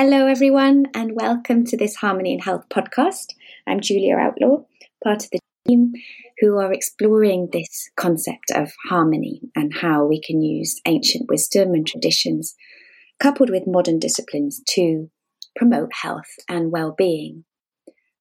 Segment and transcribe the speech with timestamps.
[0.00, 3.34] Hello, everyone, and welcome to this Harmony and Health podcast.
[3.66, 4.58] I'm Julia Outlaw,
[5.02, 5.92] part of the team
[6.38, 11.84] who are exploring this concept of harmony and how we can use ancient wisdom and
[11.84, 12.54] traditions
[13.18, 15.10] coupled with modern disciplines to
[15.56, 17.42] promote health and well being.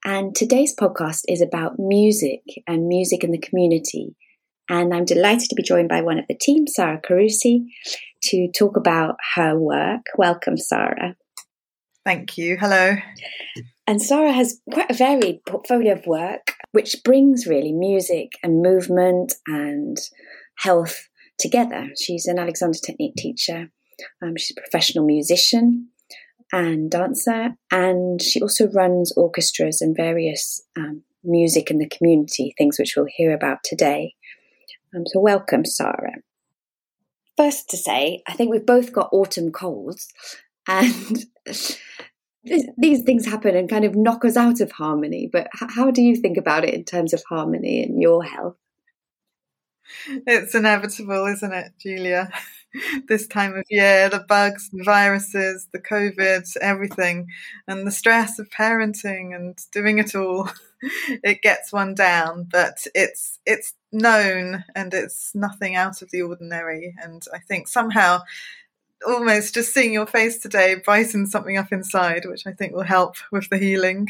[0.03, 4.15] And today's podcast is about music and music in the community.
[4.67, 7.67] And I'm delighted to be joined by one of the team, Sarah Carusi,
[8.23, 10.01] to talk about her work.
[10.17, 11.15] Welcome, Sarah.
[12.07, 12.55] Thank you.
[12.55, 12.95] Hello.
[13.85, 19.33] And Sarah has quite a varied portfolio of work, which brings really music and movement
[19.45, 19.97] and
[20.59, 21.89] health together.
[22.01, 23.71] She's an Alexander Technique teacher.
[24.21, 25.89] Um, she's a professional musician
[26.53, 32.79] and dancer, and she also runs orchestras and various um, music in the community, things
[32.79, 34.13] which we'll hear about today.
[34.95, 36.21] Um, so, welcome, Sarah.
[37.35, 40.07] First, to say, I think we've both got autumn colds,
[40.69, 41.25] and
[42.43, 45.29] these things happen and kind of knock us out of harmony.
[45.31, 48.55] But how do you think about it in terms of harmony and your health?
[50.07, 52.29] It's inevitable, isn't it, Julia?
[53.07, 57.27] this time of year, the bugs, the viruses, the COVID, everything,
[57.67, 60.49] and the stress of parenting and doing it all.
[61.23, 66.93] It gets one down, but it's it's known and it's nothing out of the ordinary.
[67.01, 68.19] And I think somehow
[69.05, 73.15] almost just seeing your face today brightens something up inside, which I think will help
[73.31, 74.09] with the healing.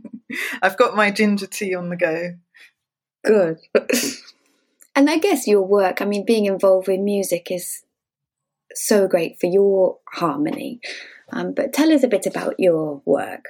[0.62, 2.34] I've got my ginger tea on the go.
[3.24, 3.58] Good.
[4.94, 7.82] and I guess your work, I mean, being involved with music is
[8.74, 10.80] so great for your harmony.
[11.32, 13.44] Um, but tell us a bit about your work.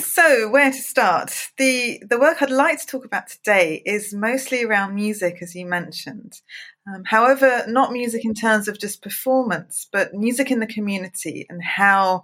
[0.00, 1.32] So, where to start?
[1.56, 5.64] The the work I'd like to talk about today is mostly around music, as you
[5.64, 6.42] mentioned.
[6.88, 11.62] Um, however, not music in terms of just performance, but music in the community and
[11.62, 12.22] how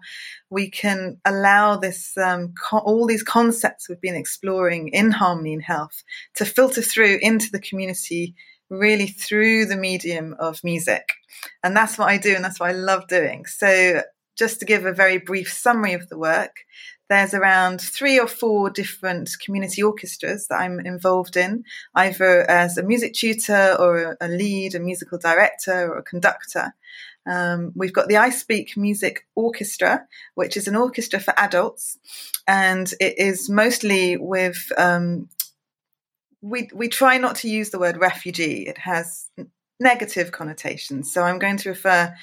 [0.48, 5.62] we can allow this um, co- all these concepts we've been exploring in harmony and
[5.62, 6.02] health
[6.36, 8.34] to filter through into the community,
[8.70, 11.10] really through the medium of music.
[11.62, 13.44] And that's what I do, and that's what I love doing.
[13.46, 14.02] So,
[14.36, 16.56] just to give a very brief summary of the work,
[17.08, 22.82] there's around three or four different community orchestras that I'm involved in, either as a
[22.82, 26.74] music tutor or a lead, a musical director or a conductor.
[27.26, 31.98] Um, we've got the I Speak Music Orchestra, which is an orchestra for adults,
[32.46, 34.72] and it is mostly with.
[34.76, 35.28] Um,
[36.42, 39.30] we we try not to use the word refugee; it has
[39.80, 41.12] negative connotations.
[41.12, 42.14] So I'm going to refer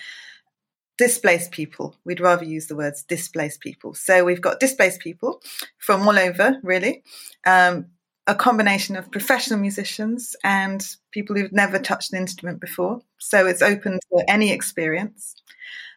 [1.01, 1.95] displaced people.
[2.05, 3.95] We'd rather use the words displaced people.
[3.95, 5.41] So we've got displaced people
[5.79, 7.01] from all over, really.
[7.43, 7.87] Um,
[8.27, 13.01] a combination of professional musicians and people who've never touched an instrument before.
[13.17, 15.33] So it's open to any experience.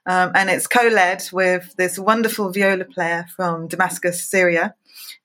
[0.07, 4.75] Um, and it's co led with this wonderful viola player from Damascus, Syria,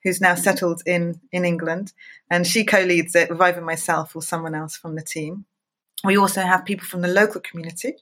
[0.02, 1.94] who's now settled in, in England.
[2.28, 5.46] And she co leads it with either myself or someone else from the team.
[6.04, 7.94] We also have people from the local community.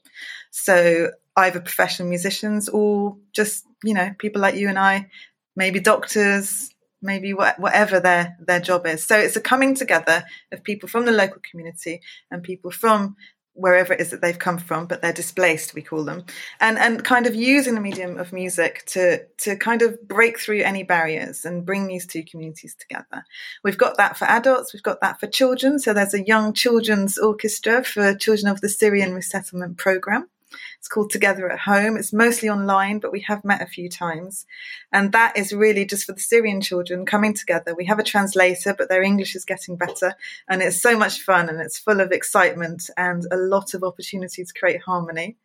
[0.51, 5.09] So either professional musicians or just, you know, people like you and I,
[5.55, 6.69] maybe doctors,
[7.01, 9.05] maybe whatever their, their job is.
[9.05, 13.15] So it's a coming together of people from the local community and people from
[13.59, 16.23] wherever it is that they've come from, but they're displaced, we call them,
[16.59, 20.61] and and kind of using the medium of music to to kind of break through
[20.61, 23.25] any barriers and bring these two communities together.
[23.63, 25.79] We've got that for adults, we've got that for children.
[25.79, 30.29] So there's a young children's orchestra for children of the Syrian resettlement program.
[30.77, 31.97] It's called Together at Home.
[31.97, 34.45] It's mostly online, but we have met a few times.
[34.91, 37.75] And that is really just for the Syrian children coming together.
[37.75, 40.15] We have a translator, but their English is getting better.
[40.47, 44.43] And it's so much fun and it's full of excitement and a lot of opportunity
[44.43, 45.37] to create harmony.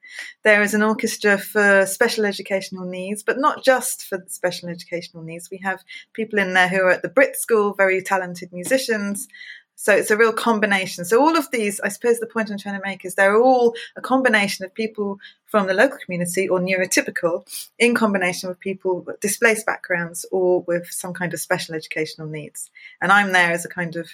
[0.43, 5.51] There is an orchestra for special educational needs, but not just for special educational needs.
[5.51, 5.83] We have
[6.13, 9.29] people in there who are at the Brit School, very talented musicians.
[9.77, 11.05] So it's a real combination.
[11.05, 13.75] So all of these, I suppose the point I'm trying to make is they're all
[13.97, 17.47] a combination of people from the local community or neurotypical
[17.79, 22.71] in combination with people with displaced backgrounds or with some kind of special educational needs.
[23.01, 24.09] And I'm there as a kind of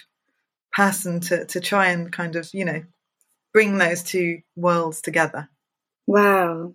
[0.73, 2.83] person to, to try and kind of, you know,
[3.53, 5.49] bring those two worlds together.
[6.07, 6.73] Wow.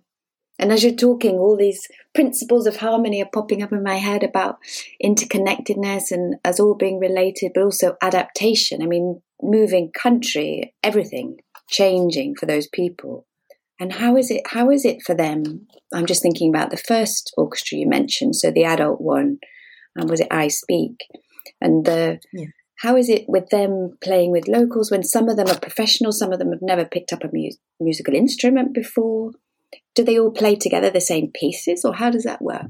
[0.59, 4.23] And as you're talking, all these principles of harmony are popping up in my head
[4.23, 4.57] about
[5.03, 8.81] interconnectedness and as all being related, but also adaptation.
[8.81, 11.37] I mean, moving country, everything
[11.69, 13.27] changing for those people.
[13.79, 14.41] And how is it?
[14.47, 15.67] How is it for them?
[15.93, 19.37] I'm just thinking about the first orchestra you mentioned, so the adult one,
[19.95, 21.05] and was it I Speak,
[21.61, 22.19] and the.
[22.33, 22.47] Yeah.
[22.81, 26.31] How is it with them playing with locals when some of them are professionals, some
[26.31, 27.49] of them have never picked up a mu-
[27.79, 29.31] musical instrument before?
[29.95, 32.67] Do they all play together the same pieces, or how does that work?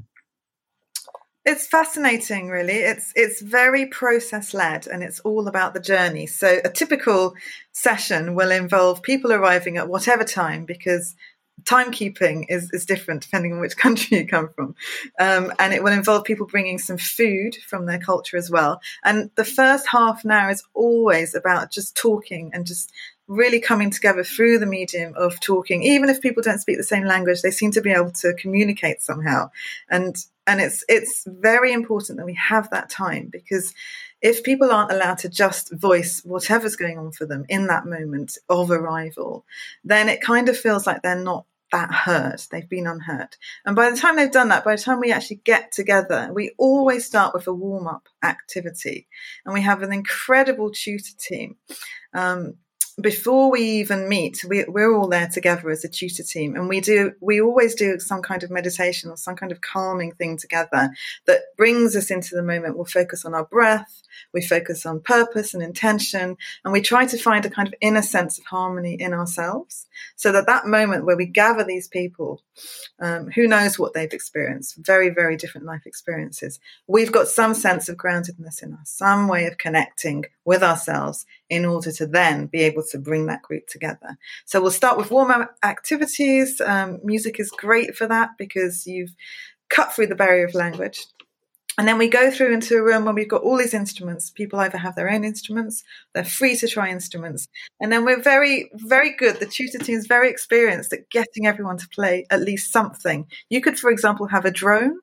[1.44, 2.74] It's fascinating, really.
[2.74, 6.26] It's it's very process led, and it's all about the journey.
[6.26, 7.34] So a typical
[7.72, 11.14] session will involve people arriving at whatever time because
[11.64, 14.74] timekeeping is, is different depending on which country you come from.
[15.18, 18.80] Um, and it will involve people bringing some food from their culture as well.
[19.04, 22.92] And the first half an hour is always about just talking and just
[23.28, 25.82] really coming together through the medium of talking.
[25.82, 29.02] Even if people don't speak the same language, they seem to be able to communicate
[29.02, 29.50] somehow.
[29.88, 30.16] And
[30.46, 33.74] and it's it's very important that we have that time because
[34.20, 38.36] if people aren't allowed to just voice whatever's going on for them in that moment
[38.48, 39.44] of arrival,
[39.84, 42.46] then it kind of feels like they're not that hurt.
[42.50, 43.36] They've been unhurt.
[43.64, 46.52] And by the time they've done that, by the time we actually get together, we
[46.56, 49.06] always start with a warm up activity.
[49.44, 51.56] And we have an incredible tutor team.
[52.14, 52.54] Um,
[53.00, 56.80] before we even meet, we, we're all there together as a tutor team, and we
[56.80, 60.90] do we always do some kind of meditation or some kind of calming thing together
[61.26, 62.76] that brings us into the moment.
[62.76, 67.18] We'll focus on our breath, we focus on purpose and intention, and we try to
[67.18, 69.86] find a kind of inner sense of harmony in ourselves
[70.16, 72.42] so that that moment where we gather these people,
[73.00, 77.88] um, who knows what they've experienced, very, very different life experiences, we've got some sense
[77.88, 82.62] of groundedness in us, some way of connecting with ourselves in order to then be
[82.62, 84.18] able to bring that group together.
[84.44, 86.60] So we'll start with warm up activities.
[86.60, 89.14] Um, music is great for that because you've
[89.68, 91.06] cut through the barrier of language
[91.78, 94.30] and then we go through into a room where we've got all these instruments.
[94.30, 97.48] People either have their own instruments, they're free to try instruments.
[97.80, 99.36] And then we're very, very good.
[99.36, 103.26] The tutor team is very experienced at getting everyone to play at least something.
[103.48, 104.98] You could, for example, have a drone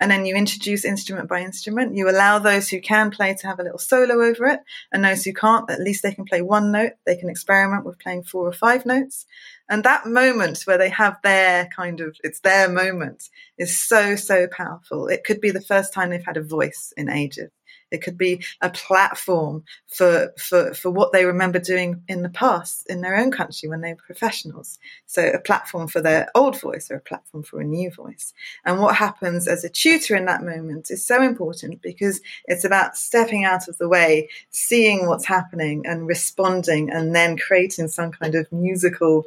[0.00, 1.96] and then you introduce instrument by instrument.
[1.96, 4.60] You allow those who can play to have a little solo over it,
[4.92, 6.92] and those who can't, at least they can play one note.
[7.04, 9.26] They can experiment with playing four or five notes.
[9.68, 13.28] And that moment where they have their kind of, it's their moment
[13.58, 15.08] is so, so powerful.
[15.08, 17.50] It could be the first time they've had a voice in ages.
[17.90, 22.86] It could be a platform for, for, for what they remember doing in the past
[22.88, 24.78] in their own country when they were professionals.
[25.06, 28.34] So a platform for their old voice or a platform for a new voice.
[28.64, 32.96] And what happens as a tutor in that moment is so important because it's about
[32.96, 38.34] stepping out of the way, seeing what's happening and responding and then creating some kind
[38.34, 39.24] of musical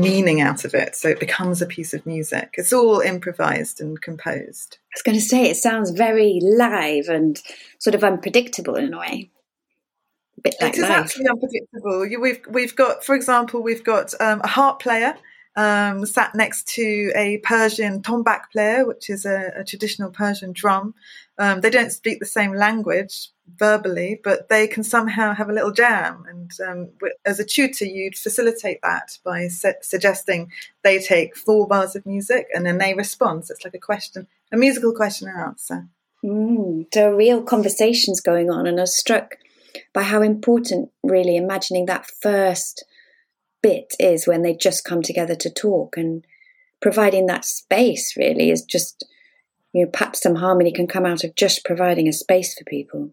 [0.00, 0.94] meaning out of it.
[0.96, 2.54] So it becomes a piece of music.
[2.58, 4.78] It's all improvised and composed.
[4.82, 7.40] I was going to say, it sounds very live and
[7.78, 9.30] sort of unpredictable in a way.
[10.38, 12.06] A bit like it is actually unpredictable.
[12.20, 15.16] We've we've got, for example, we've got um, a harp player
[15.56, 20.94] um, sat next to a Persian tombak player, which is a, a traditional Persian drum.
[21.38, 25.72] Um, they don't speak the same language verbally, but they can somehow have a little
[25.72, 26.24] jam.
[26.28, 26.88] And um,
[27.24, 30.50] as a tutor, you'd facilitate that by su- suggesting
[30.82, 33.46] they take four bars of music and then they respond.
[33.46, 35.88] So it's like a question, a musical question and answer.
[36.24, 39.36] Mm, there are real conversations going on, and I was struck
[39.92, 42.84] by how important, really, imagining that first
[43.62, 46.24] bit is when they just come together to talk and
[46.80, 49.06] providing that space really is just
[49.74, 53.10] you know perhaps some harmony can come out of just providing a space for people.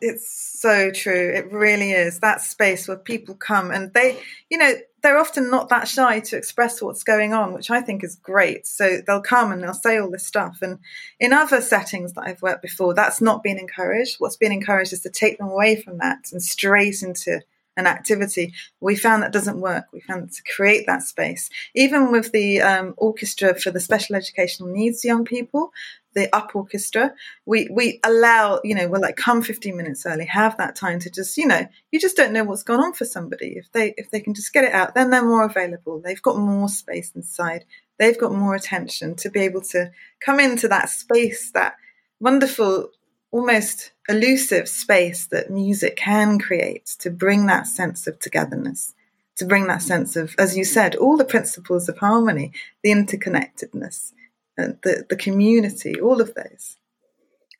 [0.00, 1.32] It's so true.
[1.34, 2.20] It really is.
[2.20, 4.18] That space where people come and they
[4.48, 8.02] you know they're often not that shy to express what's going on which i think
[8.02, 8.66] is great.
[8.66, 10.58] So they'll come and they'll say all this stuff.
[10.62, 10.78] And
[11.18, 14.16] in other settings that i've worked before that's not been encouraged.
[14.18, 17.40] What's been encouraged is to take them away from that and straight into
[17.78, 19.86] an activity, we found that doesn't work.
[19.92, 24.70] We found to create that space, even with the um, orchestra for the special educational
[24.70, 25.72] needs young people,
[26.14, 27.14] the up orchestra,
[27.46, 31.10] we we allow you know we're like come 15 minutes early, have that time to
[31.10, 33.54] just you know you just don't know what's gone on for somebody.
[33.56, 36.00] If they if they can just get it out, then they're more available.
[36.00, 37.64] They've got more space inside.
[37.98, 41.76] They've got more attention to be able to come into that space, that
[42.20, 42.90] wonderful
[43.30, 48.94] almost elusive space that music can create to bring that sense of togetherness,
[49.36, 54.12] to bring that sense of, as you said, all the principles of harmony, the interconnectedness,
[54.58, 56.76] uh, the, the community, all of those.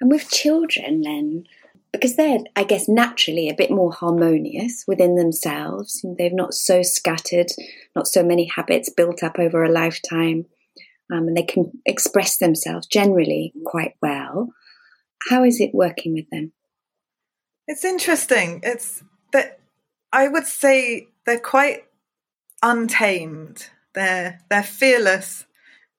[0.01, 1.45] And with children, then,
[1.93, 7.53] because they're, I guess, naturally a bit more harmonious within themselves, they've not so scattered,
[7.95, 10.47] not so many habits built up over a lifetime,
[11.13, 14.53] um, and they can express themselves generally quite well.
[15.31, 16.53] How is it working with them?
[17.67, 18.61] It's interesting.
[18.63, 19.61] It's that
[20.13, 21.85] I would say they're quite
[22.63, 23.69] untamed.
[23.95, 25.45] They're they're fearless.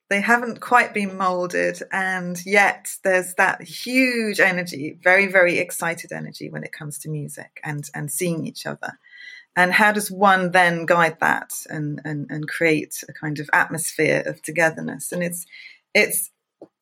[0.09, 6.49] They haven't quite been molded, and yet there's that huge energy, very very excited energy
[6.49, 8.97] when it comes to music and and seeing each other.
[9.55, 14.23] and how does one then guide that and, and, and create a kind of atmosphere
[14.25, 15.11] of togetherness?
[15.11, 15.45] And it's,
[15.93, 16.31] it's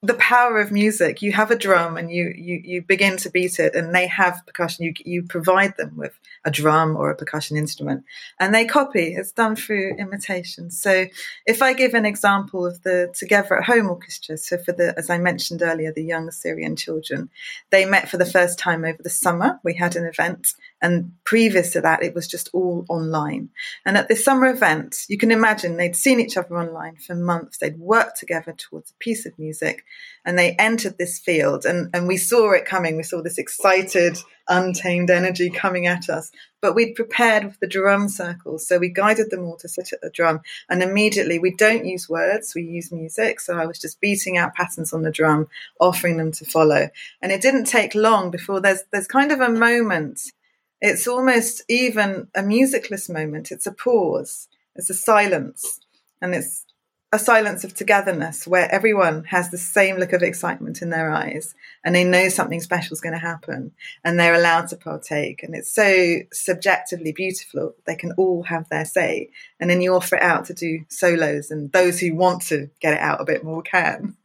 [0.03, 1.23] the power of music.
[1.23, 4.43] You have a drum and you, you, you begin to beat it and they have
[4.45, 4.85] percussion.
[4.85, 8.03] You, you provide them with a drum or a percussion instrument
[8.39, 9.15] and they copy.
[9.15, 10.69] It's done through imitation.
[10.69, 11.07] So
[11.47, 15.09] if I give an example of the Together at Home Orchestra, so for the, as
[15.09, 17.31] I mentioned earlier, the young Syrian children,
[17.71, 19.59] they met for the first time over the summer.
[19.63, 23.49] We had an event and previous to that, it was just all online.
[23.83, 27.57] And at this summer event, you can imagine they'd seen each other online for months.
[27.57, 29.83] They'd worked together towards a piece of music
[30.25, 32.97] and they entered this field and, and we saw it coming.
[32.97, 34.17] We saw this excited,
[34.49, 36.31] untamed energy coming at us.
[36.61, 38.67] But we'd prepared with the drum circles.
[38.67, 40.41] So we guided them all to sit at the drum.
[40.69, 43.39] And immediately we don't use words, we use music.
[43.39, 45.47] So I was just beating out patterns on the drum,
[45.79, 46.89] offering them to follow.
[47.21, 50.33] And it didn't take long before there's there's kind of a moment.
[50.81, 53.51] It's almost even a musicless moment.
[53.51, 54.47] It's a pause.
[54.75, 55.79] It's a silence.
[56.21, 56.65] And it's
[57.13, 61.55] a silence of togetherness where everyone has the same look of excitement in their eyes
[61.85, 63.71] and they know something special is going to happen
[64.03, 65.41] and they're allowed to partake.
[65.41, 67.75] And it's so subjectively beautiful.
[67.85, 69.29] They can all have their say.
[69.59, 72.93] And then you offer it out to do solos, and those who want to get
[72.93, 74.17] it out a bit more can.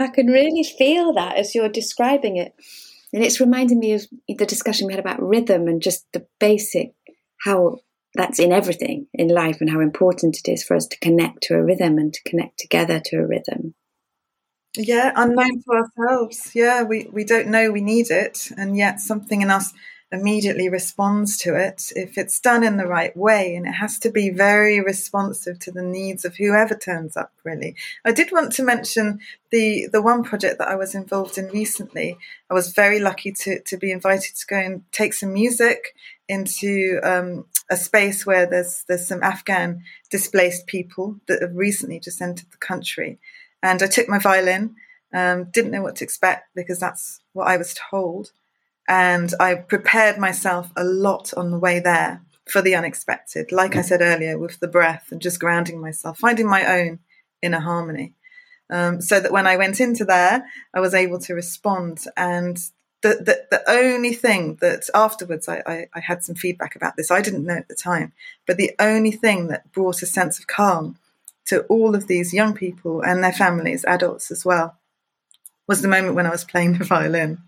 [0.00, 2.54] I can really feel that as you're describing it.
[3.12, 6.94] And it's reminding me of the discussion we had about rhythm and just the basic
[7.44, 7.80] how
[8.14, 11.54] that's in everything in life and how important it is for us to connect to
[11.54, 13.74] a rhythm and to connect together to a rhythm.
[14.76, 16.52] Yeah, unknown to ourselves.
[16.54, 19.72] Yeah, we, we don't know we need it, and yet something in us
[20.12, 23.54] immediately responds to it if it's done in the right way.
[23.54, 27.76] And it has to be very responsive to the needs of whoever turns up, really.
[28.04, 32.16] I did want to mention the, the one project that I was involved in recently.
[32.50, 35.94] I was very lucky to, to be invited to go and take some music
[36.30, 42.22] into um, a space where there's there's some Afghan displaced people that have recently just
[42.22, 43.18] entered the country,
[43.62, 44.76] and I took my violin.
[45.12, 48.30] Um, didn't know what to expect because that's what I was told,
[48.90, 53.52] and I prepared myself a lot on the way there for the unexpected.
[53.52, 56.98] Like I said earlier, with the breath and just grounding myself, finding my own
[57.40, 58.14] inner harmony.
[58.68, 60.44] Um, so that when I went into there,
[60.74, 62.00] I was able to respond.
[62.16, 62.56] And
[63.02, 67.12] the, the, the only thing that afterwards I, I, I, had some feedback about this,
[67.12, 68.12] I didn't know at the time,
[68.44, 70.98] but the only thing that brought a sense of calm
[71.46, 74.76] to all of these young people and their families, adults as well,
[75.68, 77.42] was the moment when I was playing the violin.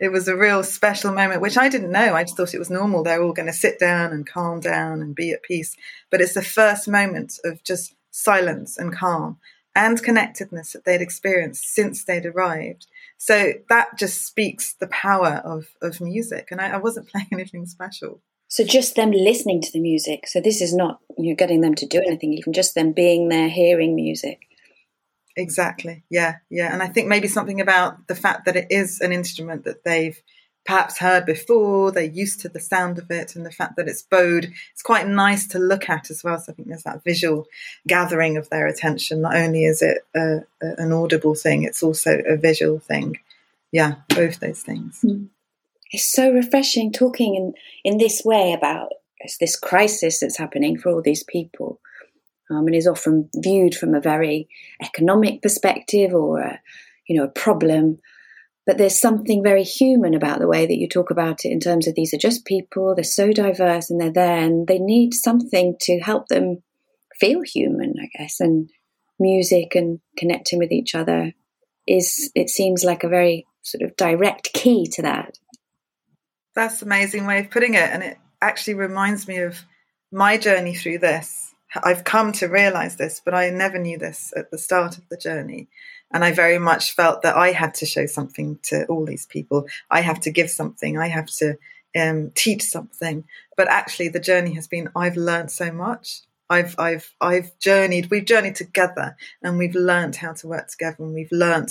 [0.00, 2.14] It was a real special moment, which I didn't know.
[2.14, 3.02] I just thought it was normal.
[3.02, 5.76] They're all going to sit down and calm down and be at peace.
[6.10, 9.38] But it's the first moment of just silence and calm
[9.74, 12.86] and connectedness that they'd experienced since they'd arrived.
[13.18, 16.48] So that just speaks the power of, of music.
[16.50, 18.20] And I, I wasn't playing anything special.
[18.48, 20.28] So just them listening to the music.
[20.28, 23.28] So this is not you know, getting them to do anything, even just them being
[23.28, 24.42] there, hearing music.
[25.36, 26.04] Exactly.
[26.10, 26.72] Yeah, yeah.
[26.72, 30.20] And I think maybe something about the fact that it is an instrument that they've
[30.64, 31.92] perhaps heard before.
[31.92, 34.50] They're used to the sound of it and the fact that it's bowed.
[34.72, 36.38] It's quite nice to look at as well.
[36.38, 37.46] So I think there's that visual
[37.86, 39.20] gathering of their attention.
[39.20, 43.18] Not only is it a, a, an audible thing, it's also a visual thing.
[43.72, 45.00] Yeah, both those things.
[45.02, 45.24] Hmm.
[45.90, 48.90] It's so refreshing talking in, in this way about
[49.40, 51.80] this crisis that's happening for all these people.
[52.50, 54.48] Um, and is often viewed from a very
[54.82, 56.60] economic perspective or a,
[57.08, 57.98] you know a problem
[58.66, 61.86] but there's something very human about the way that you talk about it in terms
[61.86, 65.76] of these are just people, they're so diverse and they're there and they need something
[65.80, 66.62] to help them
[67.18, 68.40] feel human, I guess.
[68.40, 68.70] And
[69.18, 71.34] music and connecting with each other
[71.86, 75.38] is, it seems like a very sort of direct key to that.
[76.54, 77.90] That's an amazing way of putting it.
[77.90, 79.62] And it actually reminds me of
[80.10, 81.53] my journey through this.
[81.82, 85.16] I've come to realize this, but I never knew this at the start of the
[85.16, 85.68] journey.
[86.12, 89.66] And I very much felt that I had to show something to all these people.
[89.90, 90.96] I have to give something.
[90.96, 91.58] I have to
[91.98, 93.24] um, teach something.
[93.56, 96.20] But actually, the journey has been I've learned so much.
[96.50, 98.10] I've I've I've journeyed.
[98.10, 101.70] We've journeyed together, and we've learned how to work together, and we've learned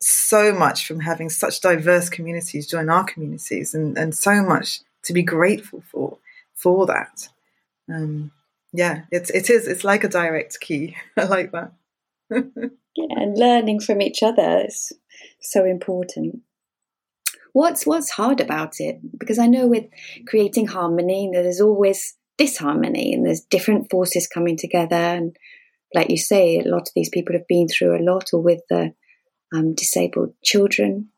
[0.00, 5.12] so much from having such diverse communities join our communities, and and so much to
[5.12, 6.18] be grateful for
[6.54, 7.28] for that.
[7.92, 8.30] Um,
[8.76, 9.68] yeah, it's it is.
[9.68, 10.96] It's like a direct key.
[11.16, 11.72] I like that.
[12.30, 14.92] yeah, and learning from each other is
[15.40, 16.40] so important.
[17.52, 18.98] What's what's hard about it?
[19.16, 19.84] Because I know with
[20.26, 24.96] creating harmony, there's always disharmony, and there's different forces coming together.
[24.96, 25.36] And
[25.94, 28.62] like you say, a lot of these people have been through a lot, or with
[28.68, 28.92] the
[29.54, 31.10] um, disabled children,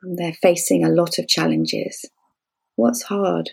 [0.00, 2.08] and they're facing a lot of challenges.
[2.76, 3.50] What's hard?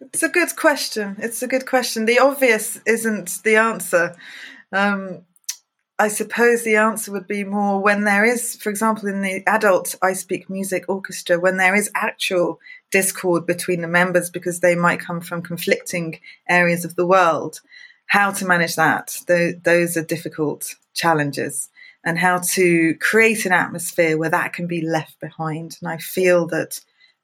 [0.00, 1.16] It's a good question.
[1.18, 2.06] It's a good question.
[2.06, 4.16] The obvious isn't the answer.
[4.72, 5.24] Um,
[5.98, 9.96] I suppose the answer would be more when there is, for example, in the adult
[10.00, 12.60] I Speak Music Orchestra, when there is actual
[12.92, 17.60] discord between the members because they might come from conflicting areas of the world.
[18.06, 19.16] How to manage that?
[19.26, 21.68] Those are difficult challenges.
[22.04, 25.76] And how to create an atmosphere where that can be left behind.
[25.80, 26.80] And I feel that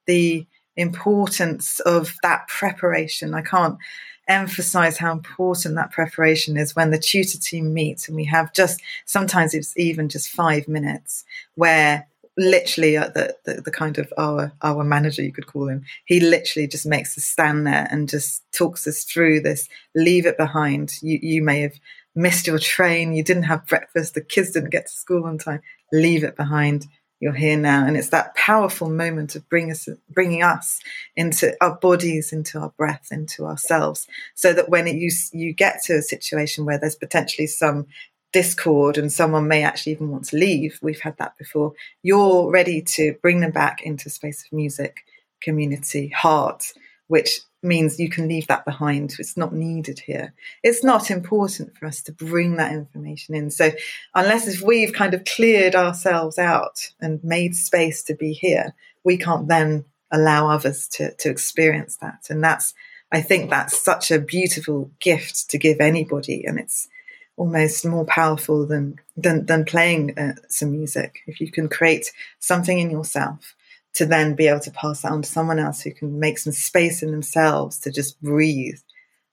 [0.07, 3.79] the importance of that preparation, I can't
[4.27, 8.81] emphasize how important that preparation is when the tutor team meets and we have just
[9.05, 11.27] sometimes it's even just five minutes
[11.57, 12.07] where
[12.39, 16.21] literally uh, the, the, the kind of our our manager you could call him he
[16.21, 19.69] literally just makes us stand there and just talks us through this.
[19.95, 20.95] Leave it behind.
[21.03, 21.75] You you may have
[22.15, 23.13] missed your train.
[23.13, 24.15] You didn't have breakfast.
[24.15, 25.61] The kids didn't get to school on time.
[25.93, 26.87] Leave it behind
[27.25, 27.87] you're here now.
[27.87, 30.79] And it's that powerful moment of bring us, bringing us
[31.17, 35.83] into our bodies into our breath into ourselves so that when it, you you get
[35.85, 37.87] to a situation where there's potentially some
[38.35, 42.83] discord and someone may actually even want to leave we've had that before you're ready
[42.83, 45.07] to bring them back into a space of music
[45.41, 46.73] community heart
[47.07, 49.15] which means you can leave that behind.
[49.19, 50.35] It's not needed here.
[50.63, 53.51] It's not important for us to bring that information in.
[53.51, 53.71] So,
[54.15, 59.17] unless if we've kind of cleared ourselves out and made space to be here, we
[59.17, 62.27] can't then allow others to, to experience that.
[62.31, 62.75] And that's,
[63.11, 66.45] I think that's such a beautiful gift to give anybody.
[66.45, 66.89] And it's
[67.37, 71.23] almost more powerful than, than, than playing uh, some music.
[71.27, 73.55] If you can create something in yourself
[73.95, 76.53] to then be able to pass that on to someone else who can make some
[76.53, 78.79] space in themselves to just breathe,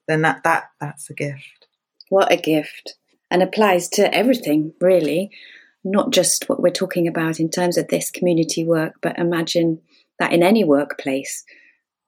[0.08, 1.68] then that that that's a gift.
[2.10, 2.96] What a gift.
[3.30, 5.32] And applies to everything, really.
[5.84, 9.82] Not just what we're talking about in terms of this community work, but imagine
[10.20, 11.44] that in any workplace,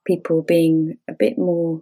[0.06, 1.82] people being a bit more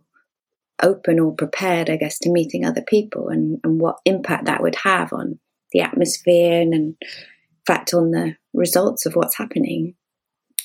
[0.81, 4.75] open or prepared, I guess, to meeting other people and, and what impact that would
[4.75, 5.39] have on
[5.71, 6.95] the atmosphere and, in
[7.65, 9.95] fact, on the results of what's happening.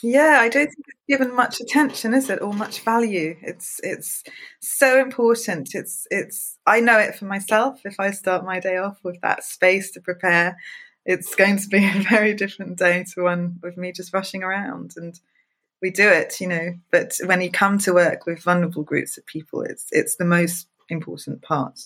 [0.02, 3.36] Yeah, I don't think it's given much attention, is it, or much value?
[3.42, 4.22] It's it's
[4.60, 5.74] so important.
[5.74, 7.80] It's it's I know it for myself.
[7.84, 10.56] If I start my day off with that space to prepare,
[11.04, 14.94] it's going to be a very different day to one with me just rushing around.
[14.96, 15.18] And
[15.80, 16.74] we do it, you know.
[16.90, 20.68] But when you come to work with vulnerable groups of people, it's it's the most
[20.88, 21.80] important part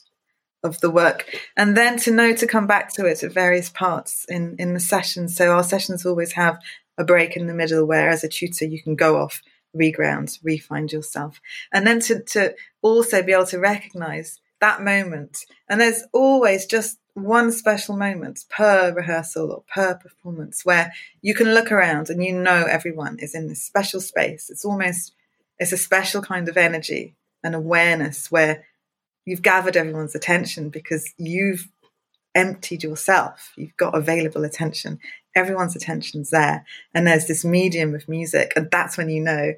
[0.63, 1.35] of the work.
[1.57, 4.81] And then to know to come back to it at various parts in in the
[4.81, 5.29] session.
[5.29, 6.59] So our sessions always have
[7.01, 9.43] a break in the middle where as a tutor you can go off
[9.75, 11.41] reground re-find yourself.
[11.73, 15.39] And then to, to also be able to recognize that moment.
[15.69, 21.55] And there's always just one special moment per rehearsal or per performance where you can
[21.55, 24.51] look around and you know everyone is in this special space.
[24.51, 25.13] It's almost
[25.59, 28.65] it's a special kind of energy and awareness where
[29.25, 31.69] you've gathered everyone's attention because you've
[32.35, 33.53] emptied yourself.
[33.57, 34.99] You've got available attention.
[35.35, 36.65] Everyone's attention's there.
[36.95, 39.53] And there's this medium of music and that's when you know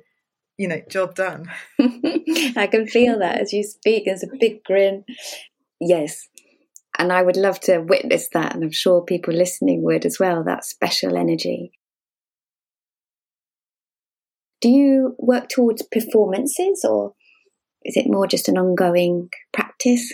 [0.59, 1.51] you know job done.
[1.81, 4.05] I can feel that as you speak.
[4.05, 5.05] There's a big grin.
[5.81, 6.29] Yes.
[6.99, 10.45] And i would love to witness that and i'm sure people listening would as well
[10.45, 11.73] that special energy.
[14.61, 17.15] Do you work towards performances or
[17.85, 20.13] is it more just an ongoing practice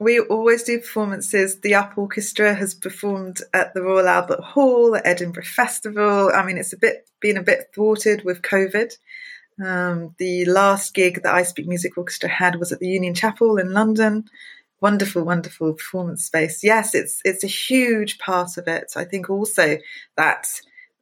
[0.00, 1.60] we always do performances.
[1.60, 6.30] The Up Orchestra has performed at the Royal Albert Hall, at Edinburgh Festival.
[6.34, 8.96] I mean, it's a bit been a bit thwarted with COVID.
[9.64, 13.56] Um, the last gig that I Speak Music Orchestra had was at the Union Chapel
[13.56, 14.24] in London.
[14.80, 16.64] Wonderful, wonderful performance space.
[16.64, 18.92] Yes, it's it's a huge part of it.
[18.96, 19.78] I think also
[20.16, 20.46] that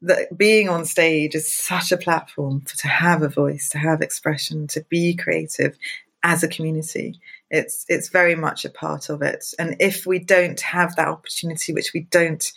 [0.03, 4.03] that being on stage is such a platform for, to have a voice, to have
[4.03, 5.79] expression, to be creative
[6.23, 7.21] as a community.
[7.53, 9.53] It's it's very much a part of it.
[9.59, 12.51] And if we don't have that opportunity, which we don't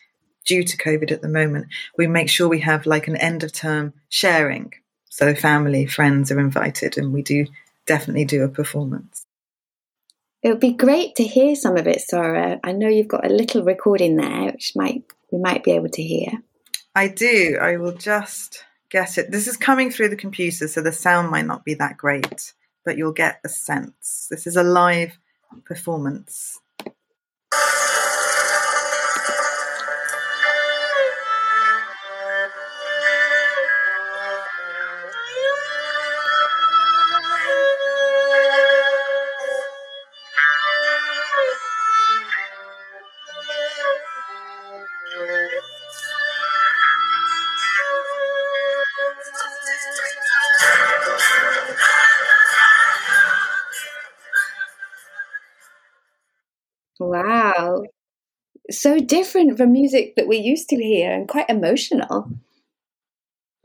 [0.45, 3.51] due to COVID at the moment, we make sure we have like an end of
[3.51, 4.73] term sharing.
[5.09, 7.45] So family, friends are invited, and we do
[7.85, 9.25] definitely do a performance.
[10.41, 12.59] It would be great to hear some of it, Sarah.
[12.63, 16.03] I know you've got a little recording there, which might we might be able to
[16.03, 16.41] hear.
[16.95, 17.57] I do.
[17.61, 19.29] I will just get it.
[19.29, 22.53] This is coming through the computer, so the sound might not be that great
[22.85, 24.27] but you'll get a sense.
[24.29, 25.17] This is a live
[25.65, 26.59] performance.
[56.99, 57.83] Wow.
[58.71, 62.31] So different from music that we used to hear and quite emotional.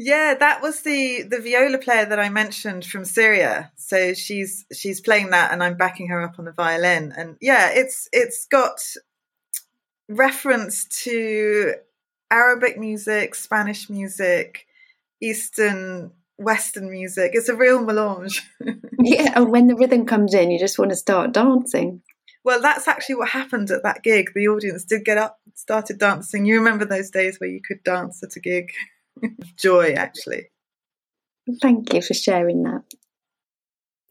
[0.03, 3.71] Yeah, that was the the viola player that I mentioned from Syria.
[3.77, 7.12] So she's she's playing that and I'm backing her up on the violin.
[7.16, 8.81] And yeah, it's it's got
[10.09, 11.75] reference to
[12.31, 14.66] Arabic music, Spanish music,
[15.21, 17.33] Eastern Western music.
[17.35, 18.43] It's a real melange.
[19.03, 22.03] yeah, and when the rhythm comes in, you just want to start dancing.
[22.44, 24.31] Well, that's actually what happened at that gig.
[24.35, 26.46] The audience did get up, started dancing.
[26.46, 28.72] You remember those days where you could dance at a gig?
[29.57, 30.50] Joy, actually.
[31.61, 32.83] Thank you for sharing that.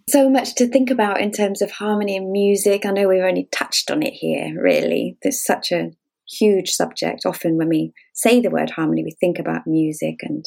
[0.09, 2.85] So much to think about in terms of harmony and music.
[2.85, 5.17] I know we've only touched on it here, really.
[5.21, 5.91] There's such a
[6.27, 7.25] huge subject.
[7.25, 10.45] Often, when we say the word harmony, we think about music and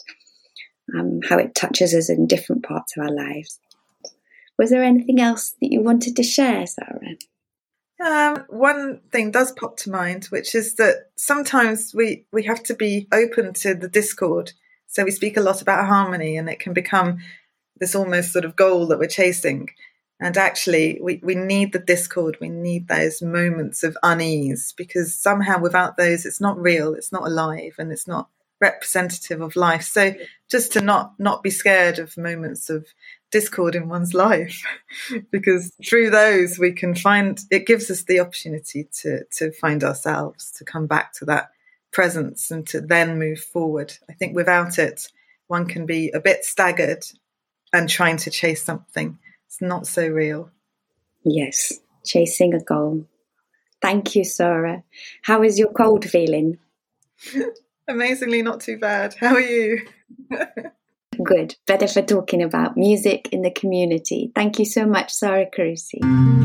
[0.97, 3.61] um, how it touches us in different parts of our lives.
[4.59, 7.16] Was there anything else that you wanted to share, Sarah?
[8.05, 12.75] Um, one thing does pop to mind, which is that sometimes we, we have to
[12.75, 14.53] be open to the discord.
[14.88, 17.19] So we speak a lot about harmony, and it can become
[17.79, 19.69] this almost sort of goal that we're chasing.
[20.21, 25.61] And actually, we, we need the discord, we need those moments of unease because somehow
[25.61, 28.29] without those, it's not real, it's not alive, and it's not
[28.61, 29.83] representative of life.
[29.83, 30.15] So
[30.49, 32.87] just to not not be scared of moments of
[33.33, 34.62] discord in one's life,
[35.33, 40.53] because through those we can find it gives us the opportunity to to find ourselves,
[40.53, 41.51] to come back to that
[41.92, 43.92] presence, and to then move forward.
[44.09, 45.09] I think without it,
[45.49, 47.05] one can be a bit staggered
[47.73, 49.18] and trying to chase something.
[49.47, 50.51] It's not so real.
[51.25, 53.07] Yes, chasing a goal.
[53.81, 54.85] Thank you, Sarah.
[55.23, 56.59] How is your cold feeling?
[57.88, 59.14] Amazingly, not too bad.
[59.14, 59.87] How are you?
[61.25, 61.57] Good.
[61.67, 64.33] Better for talking about music in the community.
[64.35, 66.41] Thank you so much, Sarah Carusi.